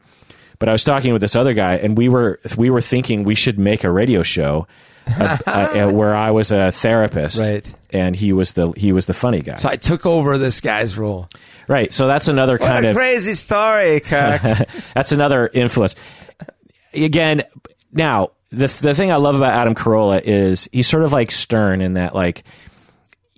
[0.59, 3.35] but I was talking with this other guy, and we were we were thinking we
[3.35, 4.67] should make a radio show
[5.07, 7.75] uh, uh, where I was a therapist, Right.
[7.91, 10.97] And he was the he was the funny guy, so I took over this guy's
[10.99, 11.29] role.
[11.69, 11.93] right?
[11.93, 14.41] So that's another What kind a of crazy story, Kirk.
[14.95, 15.95] that's another influence.
[16.93, 17.43] Again,
[17.93, 21.81] now the the thing I love about Adam Carolla is he's sort of like Stern
[21.81, 22.64] in that like y-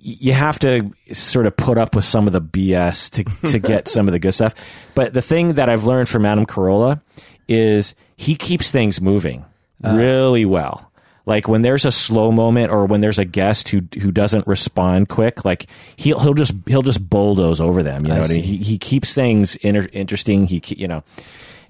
[0.07, 3.89] you have to sort of put up with some of the BS to to get
[3.89, 4.55] some of the good stuff.
[4.95, 7.01] But the thing that I've learned from Adam Carolla
[7.49, 9.45] is he keeps things moving
[9.83, 9.97] uh.
[9.97, 10.93] really well.
[11.27, 15.09] Like when there's a slow moment or when there's a guest who who doesn't respond
[15.09, 15.67] quick, like
[15.97, 18.07] he'll he'll just he'll just bulldoze over them.
[18.07, 18.45] You know what I mean?
[18.45, 20.47] He he keeps things inter- interesting.
[20.47, 21.03] He you know.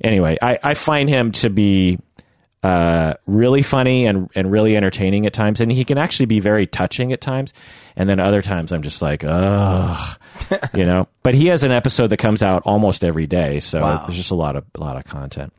[0.03, 1.99] Anyway, I, I find him to be
[2.62, 6.66] uh, really funny and and really entertaining at times, and he can actually be very
[6.66, 7.53] touching at times.
[7.97, 10.19] And then other times, I'm just like, ugh,
[10.75, 11.09] you know.
[11.23, 14.05] But he has an episode that comes out almost every day, so Wow.
[14.07, 15.53] there's just a lot of a lot of content.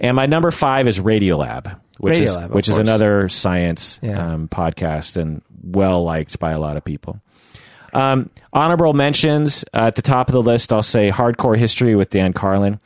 [0.00, 4.32] And my number five is Radiolab, which Radiolab, of which is another science Yeah.
[4.34, 7.20] um, podcast and well liked by a lot of people.
[7.92, 10.72] Um, honorable mentions uh, at the top of the list.
[10.72, 12.80] I'll say Hardcore History with Dan Carlin.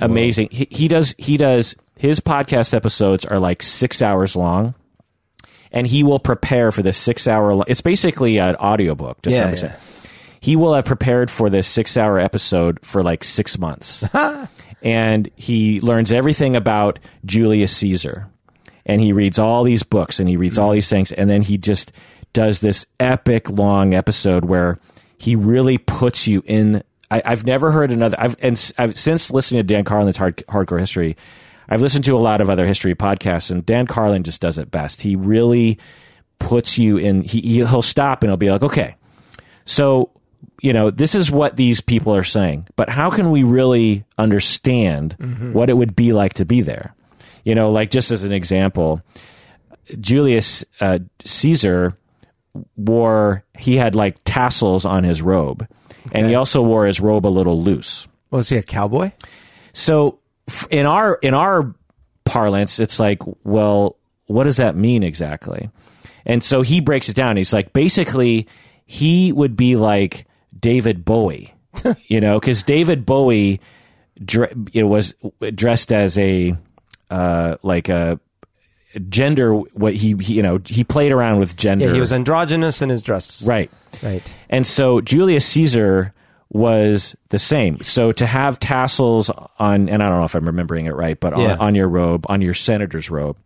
[0.00, 0.48] Amazing.
[0.50, 4.74] He, he does he does his podcast episodes are like six hours long,
[5.72, 7.64] and he will prepare for this six hour.
[7.66, 9.76] It's basically an audiobook to Yeah, some yeah.
[10.38, 14.04] He will have prepared for this six hour episode for like six months,
[14.82, 18.28] and he learns everything about Julius Caesar,
[18.84, 21.56] and he reads all these books and he reads all these things, and then he
[21.56, 21.90] just
[22.34, 24.78] does this epic long episode where
[25.16, 26.82] he really puts you in.
[27.10, 28.20] I, I've never heard another.
[28.20, 31.16] I've and I've since listening to Dan Carlin's hard, hardcore history.
[31.68, 34.70] I've listened to a lot of other history podcasts, and Dan Carlin just does it
[34.70, 35.02] best.
[35.02, 35.78] He really
[36.38, 37.22] puts you in.
[37.22, 38.96] He he- he'll stop and he'll be like, okay,
[39.64, 40.10] so
[40.60, 45.16] you know this is what these people are saying, but how can we really understand
[45.52, 46.94] what it would be like to be there?
[47.44, 49.02] You know, like just as an example,
[50.00, 51.96] Julius uh, Caesar
[52.76, 55.66] wore he had like tassels on his robe,
[56.12, 58.06] and he also wore his robe a little loose.
[58.30, 59.12] Was he a cowboy?
[59.72, 60.18] So
[60.70, 61.74] in our in our
[62.24, 65.70] parlance, it's like, well, what does that mean exactly?
[66.26, 67.36] And so he breaks it down.
[67.36, 68.48] He's like, basically,
[68.86, 70.26] he would be like
[70.58, 71.54] David Bowie,
[72.06, 73.60] you know, because David Bowie,
[74.24, 75.14] dre- you know, was
[75.54, 76.56] dressed as a
[77.10, 78.18] uh, like a
[79.08, 79.54] gender.
[79.54, 81.86] What he, he you know he played around with gender.
[81.86, 83.46] Yeah, he was androgynous in his dress.
[83.46, 83.70] right.
[84.02, 84.34] Right.
[84.50, 86.13] And so Julius Caesar
[86.54, 87.82] was the same.
[87.82, 91.34] So to have tassels on, and I don't know if I'm remembering it right, but
[91.34, 91.56] on, Yeah.
[91.58, 93.36] on your robe, on your senator's robe,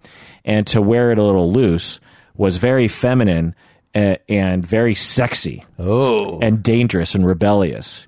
[0.45, 1.99] and to wear it a little loose
[2.37, 3.55] was very feminine
[3.95, 6.39] uh, and very sexy Oh.
[6.41, 8.07] and dangerous and rebellious.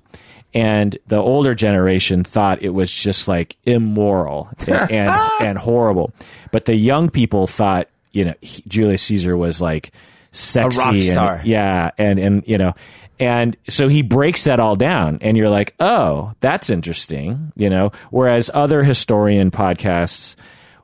[0.53, 6.13] And the older generation thought it was just like immoral and and, and horrible.
[6.51, 9.91] But the young people thought, you know, he- Julius Caesar was like
[10.31, 11.41] sexy rock and- star.
[11.43, 12.73] yeah, and and you know,
[13.21, 17.91] and so he breaks that all down, and you're like, oh, that's interesting, you know.
[18.09, 20.35] Whereas other historian podcasts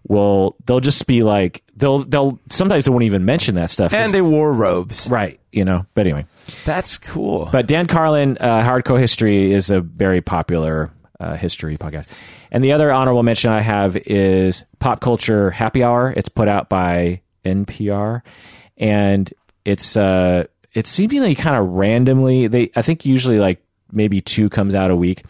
[0.08, 4.14] will, they'll just be like, they'll they'll sometimes they won't even mention that stuff, And
[4.14, 5.08] they wore robes.
[5.10, 5.86] right, you know.
[5.96, 6.26] But anyway,
[6.64, 7.50] That's cool.
[7.52, 12.06] but Dan Carlin, uh, Hardcore History is a very popular uh, history podcast.
[12.52, 16.14] And the other honorable mention I have is Pop Culture Happy Hour.
[16.16, 18.22] It's put out by NPR,
[18.78, 19.34] and
[19.66, 22.48] it's uh, it's seemingly kind of randomly.
[22.48, 25.24] They I think usually like maybe two comes out a week,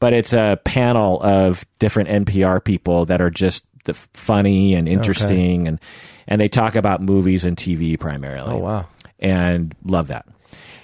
[0.00, 5.66] but it's a panel of different NPR people that are just the funny and interesting,
[5.68, 5.80] and
[6.26, 8.52] and they talk about movies and TV primarily.
[8.54, 8.86] Oh, wow.
[9.18, 10.26] And love that.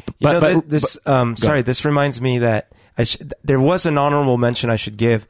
[0.06, 3.60] You But, know, but thi- this, um, sorry, this reminds me that I sh- there
[3.60, 5.26] was an honorable mention I should give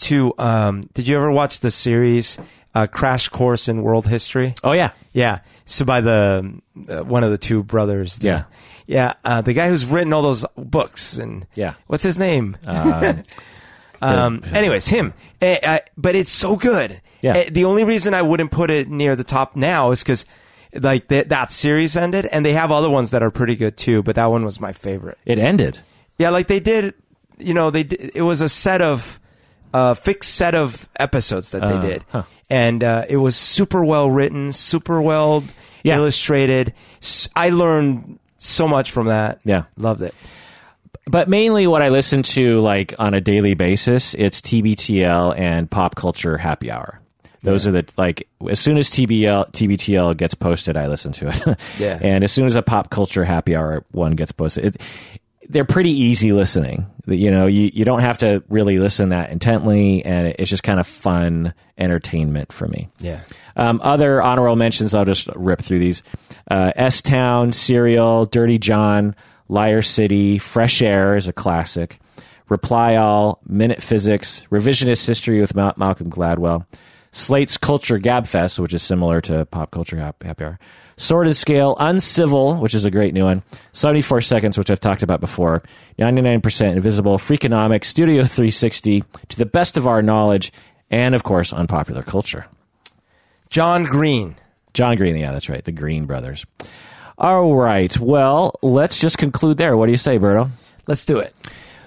[0.00, 0.34] to.
[0.38, 2.38] Um, did you ever watch the series
[2.74, 4.54] uh, Crash Course in World History?
[4.64, 8.18] oh yeah, Yeah, so by the uh, one of the two brothers.
[8.18, 8.44] the- Yeah.
[8.86, 11.74] yeah, uh, the guy who's written all those books and Yeah.
[11.86, 12.56] what's his name?
[14.02, 15.12] Um, anyways, him.
[15.42, 17.02] Eh, uh, but it's so good.
[17.20, 17.36] Yeah.
[17.36, 20.24] Eh, the only reason I wouldn't put it near the top now is because
[20.72, 24.02] like that that series ended, and they have other ones that are pretty good too.
[24.02, 25.18] But that one was my favorite.
[25.26, 25.80] it ended.
[26.16, 26.94] Yeah, like they did.
[27.36, 29.19] You know, they did, it was a set of
[29.72, 32.22] uh, fixed set of episodes that they Uh, did, huh.
[32.48, 35.44] and uh, it was super well written, super well
[35.82, 35.96] Yeah.
[35.96, 36.72] illustrated.
[37.02, 39.40] S- I learned so much from that.
[39.44, 39.64] Yeah.
[39.76, 40.14] loved it.
[41.06, 45.94] But mainly what I listen to like on a daily basis, it's TBTL and pop
[45.96, 47.00] culture happy hour.
[47.42, 51.58] Those are the like as soon as TBL TBTL gets posted, I listen to it.
[51.78, 51.98] Yeah.
[52.02, 54.82] and as soon as a pop culture happy hour one gets posted, it,
[55.50, 56.86] they're pretty easy listening.
[57.06, 60.78] You know, you, you don't have to really listen that intently, and it's just kind
[60.78, 62.88] of fun entertainment for me.
[63.00, 63.22] Yeah.
[63.56, 66.02] Um, other honorable mentions, I'll just rip through these.
[66.48, 69.16] Uh, S Town, Serial, Dirty John,
[69.48, 71.98] Liar City, Fresh Air is a classic.
[72.48, 76.66] Reply All, Minute Physics, Revisionist History with Ma- Malcolm Gladwell,
[77.12, 80.58] Slate's Culture Gabfest, which is similar to Pop Culture Hap- Happy Hour,
[80.96, 83.42] Sword and Scale, Uncivil, which is a great new one,
[83.72, 85.62] 74 Seconds, which I've talked about before,
[85.98, 90.52] 99% Invisible, Freakonomics, Studio 360, To the Best of Our Knowledge,
[90.90, 92.46] and of course, Unpopular Culture.
[93.48, 94.36] John Green.
[94.74, 95.64] John Green, yeah, that's right.
[95.64, 96.44] The Green Brothers.
[97.18, 97.98] All right.
[97.98, 99.76] Well, let's just conclude there.
[99.76, 100.48] What do you say, Berto?
[100.86, 101.34] Let's do it.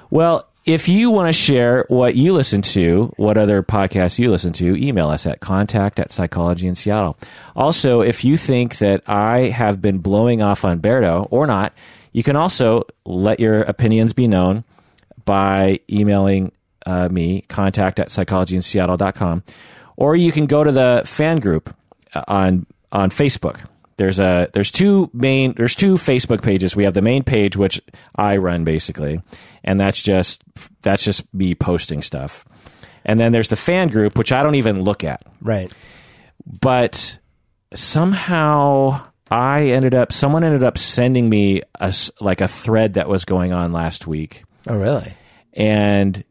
[0.09, 4.54] Well, if you want to share what you listen to, what other podcasts you listen
[4.54, 7.17] to, email us at contact at psychology in Seattle.
[7.56, 11.73] Also, if you think that I have been blowing off Humberto or not,
[12.13, 14.64] you can also let your opinions be known
[15.26, 16.51] by emailing
[16.86, 19.43] uh, me, contact at psychologyinseattle.com,
[19.97, 21.76] or you can go to the fan group
[22.14, 23.59] uh, on on Facebook.
[23.97, 26.75] There's a there's two main there's two Facebook pages.
[26.75, 27.81] We have the main page which
[28.15, 29.21] I run basically,
[29.63, 30.43] and that's just
[30.81, 32.43] that's just me posting stuff.
[33.05, 35.21] And then there's the fan group which I don't even look at.
[35.41, 35.71] Right.
[36.61, 37.17] But
[37.73, 43.25] somehow I ended up someone ended up sending me a like a thread that was
[43.25, 45.13] going on last week, Oh, really?
[45.53, 46.23] and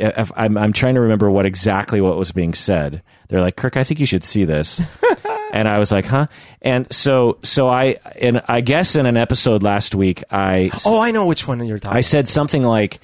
[0.00, 3.02] I'm I'm trying to remember what exactly what was being said.
[3.28, 4.80] They're like, Kirk, I think you should see this.
[5.54, 6.26] and I was like, huh?
[6.60, 11.12] And so so I and I guess in an episode last week I Oh, I
[11.12, 11.96] know which one you're talking.
[11.96, 13.00] I said something like,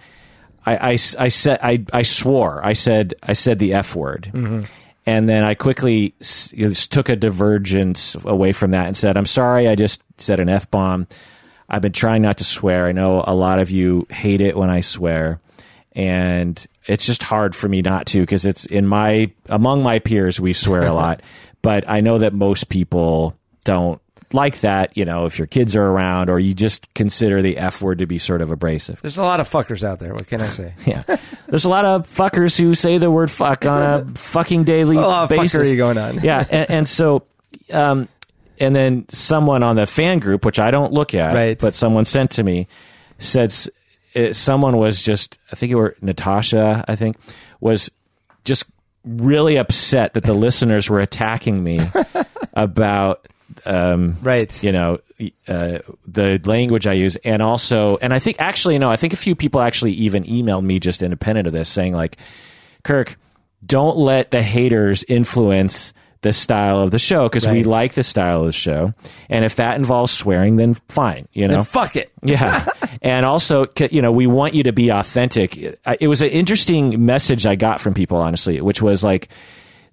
[0.67, 4.31] I, I, I said, I, I swore, I said, I said the F word.
[4.35, 4.65] Mm-hmm.
[5.07, 6.53] And then I quickly s-
[6.87, 10.71] took a divergence away from that and said, I'm sorry, I just said an F
[10.71, 11.07] bomb.
[11.69, 12.87] I've been trying not to swear.
[12.87, 15.41] I know a lot of you hate it when I swear.
[15.93, 20.39] And it's just hard for me not to because it's in my, among my peers,
[20.41, 21.23] we swear a lot.
[21.63, 24.01] But I know that most people don't
[24.33, 27.83] like that, you know, if your kids are around or you just consider the F
[27.83, 29.01] word to be sort of abrasive.
[29.03, 30.15] There's a lot of fuckers out there.
[30.15, 30.75] What can I say?
[30.87, 31.03] Yeah.
[31.49, 35.01] There's a lot of fuckers who say the word fuck on a fucking daily A
[35.01, 35.69] lot of basis.
[35.69, 36.21] fuckery going on.
[36.23, 36.45] Yeah.
[36.49, 37.25] And, and so,
[37.73, 38.09] um,
[38.61, 41.59] and then someone on the fan group, which I don't look at, Right.
[41.59, 42.69] but someone sent to me,
[43.19, 43.53] said
[44.15, 47.17] it, someone was just, I think it were Natasha, I think,
[47.59, 47.91] was
[48.45, 48.65] just
[49.05, 51.81] really upset that the listeners were attacking me
[52.55, 53.27] about
[53.67, 54.63] um, Right.
[54.63, 54.99] you know
[55.49, 59.17] uh, the language I use, and also, and I think actually, no, I think a
[59.17, 62.17] few people actually even emailed me just independent of this, saying like,
[62.85, 63.19] Kirk,
[63.65, 65.93] don't let the haters influence
[66.23, 68.93] the style of the show because we like the style of the show,
[69.29, 71.57] and if that involves swearing, then fine, you know.
[71.57, 72.13] Then fuck it.
[72.23, 72.67] Yeah.
[73.01, 75.57] and also, you know, we want you to be authentic.
[75.57, 79.31] It was an interesting message I got from people, honestly, which was like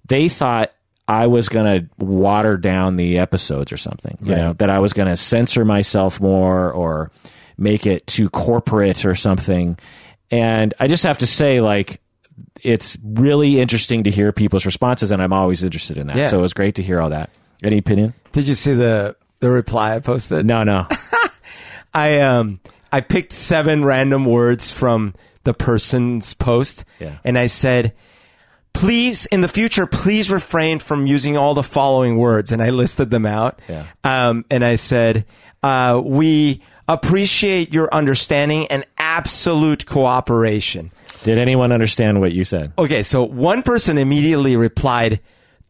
[0.06, 0.72] they thought
[1.06, 4.92] I was going to water down the episodes or something, you know, that I was
[4.92, 7.10] going to censor myself more or
[7.56, 9.78] make it too corporate or something.
[10.30, 12.02] And I just have to say, like,
[12.62, 16.16] it's really interesting to hear people's responses, and I'm always interested in that.
[16.16, 16.28] Yeah.
[16.28, 17.30] So it was great to hear all that.
[17.62, 18.14] Any opinion?
[18.32, 20.44] Did you see the the reply I posted?
[20.46, 20.86] No, no.
[21.94, 22.60] I um
[22.92, 25.14] I picked seven random words from
[25.44, 27.18] the person's post, Yeah.
[27.24, 27.94] and I said,
[28.72, 33.10] "Please, in the future, please refrain from using all the following words." And I listed
[33.10, 33.60] them out.
[33.68, 33.84] Yeah.
[34.04, 35.24] Um, and I said,
[35.62, 40.92] uh, "We appreciate your understanding and absolute cooperation."
[41.28, 42.72] Did anyone understand what you said?
[42.78, 45.20] Okay, so one person immediately replied,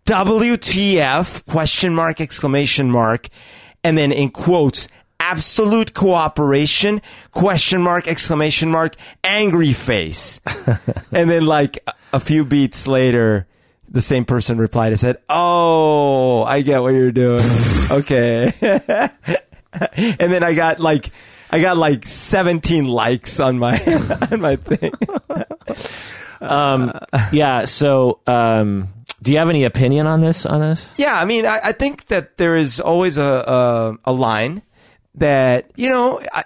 [0.05, 3.27] WTF question mark exclamation mark
[3.83, 4.87] and then in quotes
[5.19, 7.03] absolute cooperation
[7.33, 8.95] question mark exclamation mark
[9.25, 10.41] angry face.
[11.11, 13.49] and then like a- few beats later
[13.89, 17.43] the same person replied and said, "Oh, I get what you're doing."
[17.91, 18.53] okay.
[19.73, 21.11] and then I got like
[21.51, 23.79] I got like 17 likes on my
[24.31, 24.93] on my thing.
[27.33, 27.65] yeah.
[27.65, 28.89] So, um,
[29.23, 30.47] do you have any opinion on this?
[30.47, 30.93] On this?
[30.97, 34.63] Yeah, I mean, I, I think that there is always a a, a line
[35.15, 36.21] that you know.
[36.33, 36.45] I-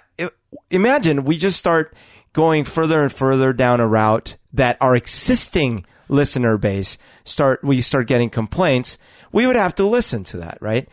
[0.69, 1.95] imagine we just start
[2.33, 8.07] going further and further down a route that our existing listener base start we start
[8.07, 8.97] getting complaints.
[9.31, 10.87] We would have to listen to that, right?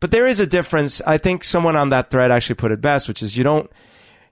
[0.00, 1.00] But there is a difference.
[1.06, 3.70] I think someone on that thread actually put it best, which is you don't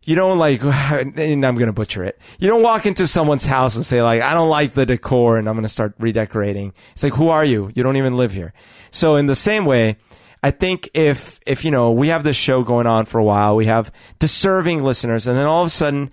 [0.05, 2.19] you don't like and i'm going to butcher it.
[2.39, 5.49] You don't walk into someone's house and say like i don't like the decor and
[5.49, 6.73] i'm going to start redecorating.
[6.93, 7.71] It's like who are you?
[7.75, 8.53] You don't even live here.
[8.91, 9.97] So in the same way
[10.43, 13.57] i think if if you know we have this show going on for a while
[13.57, 16.11] we have deserving listeners and then all of a sudden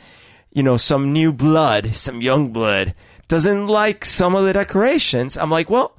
[0.51, 2.95] you know some new blood some young blood
[3.27, 5.97] doesn't like some of the decorations i'm like well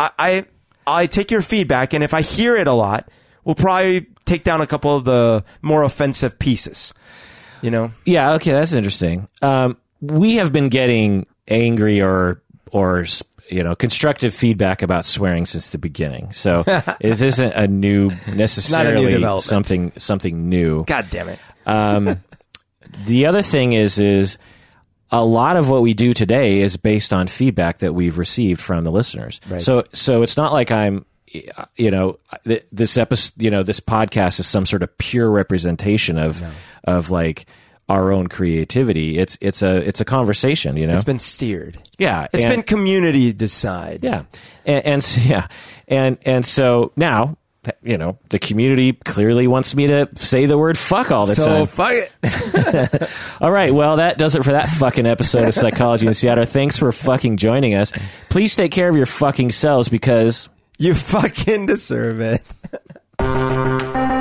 [0.00, 0.44] i i,
[0.86, 3.08] I take your feedback and if i hear it a lot
[3.44, 6.92] we'll probably take down a couple of the more offensive pieces
[7.62, 8.32] you know Yeah.
[8.34, 9.28] Okay, that's interesting.
[9.42, 13.04] Um, we have been getting angry or or
[13.50, 16.64] you know constructive feedback about swearing since the beginning, so
[17.00, 19.44] it isn't a new necessarily development.
[19.44, 20.84] something something new.
[20.84, 21.38] God damn it.
[21.66, 22.22] Um,
[23.06, 24.38] the other thing is is
[25.10, 28.84] a lot of what we do today is based on feedback that we've received from
[28.84, 29.40] the listeners.
[29.48, 29.62] Right.
[29.62, 31.04] So so it's not like I'm
[31.56, 32.18] Uh, you know
[32.72, 36.42] this episode you know this podcast is some sort of pure representation of
[36.84, 37.46] of like
[37.88, 39.18] our own creativity.
[39.18, 40.94] It's it's a it's a conversation, you know.
[40.94, 41.78] It's been steered.
[41.98, 44.00] yeah, It's and- been community decide.
[44.02, 44.24] yeah,
[44.66, 45.46] and, and so- yeah,
[45.86, 47.36] and and so now
[47.82, 51.44] you know the community clearly wants me to say the word fuck all the So
[51.44, 51.66] time.
[51.66, 53.10] fuck it.
[53.40, 56.44] All right, well, that does it for that fucking episode of Psychology in Seattle.
[56.46, 57.92] Thanks for fucking joining us.
[58.30, 60.48] Please take care of your fucking selves because
[60.78, 62.42] you fucking deserve it.